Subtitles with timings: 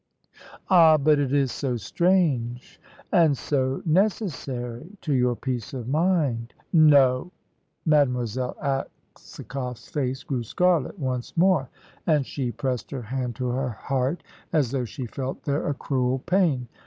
[0.67, 7.31] "Ah, but it is so strange!" "And so necessary to your peace of mind." "No!"
[7.85, 11.69] Mademoiselle Aksakoff's face grew scarlet once more,
[12.07, 16.17] and she pressed her hand to her heart, as though she felt there a cruel
[16.17, 16.67] pain.